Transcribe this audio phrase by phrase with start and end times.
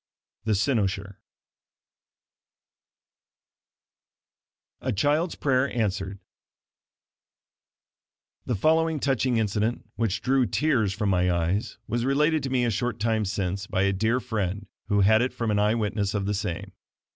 [0.45, 1.17] The Cynosure
[4.81, 6.17] A CHILD'S PRAYER ANSWERED
[8.47, 12.71] The following touching incident which drew tears from my eyes, was related to me a
[12.71, 16.33] short time since, by a dear friend who had it from an eyewitness of the
[16.33, 16.71] same.